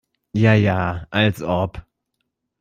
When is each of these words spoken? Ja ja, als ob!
Ja 0.33 0.55
ja, 0.55 1.05
als 1.11 1.43
ob! 1.43 1.85